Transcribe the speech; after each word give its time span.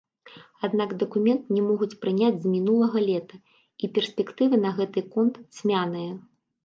Аднак 0.67 0.93
дакумент 1.01 1.51
не 1.57 1.61
могуць 1.67 1.99
прыняць 2.05 2.41
з 2.45 2.53
мінулага 2.53 2.97
лета, 3.09 3.35
і 3.85 3.93
перспектывы 3.99 4.55
на 4.65 4.71
гэты 4.79 4.99
конт 5.13 5.35
цьмяныя. 5.59 6.11